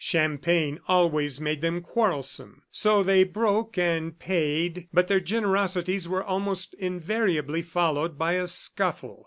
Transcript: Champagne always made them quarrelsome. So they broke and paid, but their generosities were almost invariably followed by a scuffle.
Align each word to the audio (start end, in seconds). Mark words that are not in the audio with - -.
Champagne 0.03 0.79
always 0.87 1.39
made 1.39 1.61
them 1.61 1.81
quarrelsome. 1.81 2.63
So 2.71 3.03
they 3.03 3.23
broke 3.23 3.77
and 3.77 4.17
paid, 4.17 4.87
but 4.91 5.07
their 5.07 5.19
generosities 5.19 6.09
were 6.09 6.23
almost 6.23 6.73
invariably 6.79 7.61
followed 7.61 8.17
by 8.17 8.33
a 8.33 8.47
scuffle. 8.47 9.19